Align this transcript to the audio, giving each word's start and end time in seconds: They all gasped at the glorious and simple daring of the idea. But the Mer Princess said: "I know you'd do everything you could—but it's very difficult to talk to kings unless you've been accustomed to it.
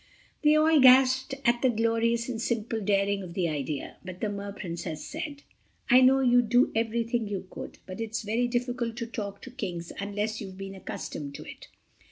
They 0.43 0.55
all 0.55 0.79
gasped 0.79 1.35
at 1.45 1.61
the 1.61 1.69
glorious 1.69 2.27
and 2.27 2.41
simple 2.41 2.81
daring 2.81 3.21
of 3.21 3.35
the 3.35 3.47
idea. 3.47 3.97
But 4.03 4.19
the 4.19 4.29
Mer 4.29 4.51
Princess 4.51 5.05
said: 5.05 5.43
"I 5.91 6.01
know 6.01 6.21
you'd 6.21 6.49
do 6.49 6.71
everything 6.73 7.27
you 7.27 7.45
could—but 7.51 8.01
it's 8.01 8.23
very 8.23 8.47
difficult 8.47 8.97
to 8.97 9.05
talk 9.05 9.43
to 9.43 9.51
kings 9.51 9.91
unless 9.99 10.41
you've 10.41 10.57
been 10.57 10.73
accustomed 10.73 11.35
to 11.35 11.43
it. 11.43 11.67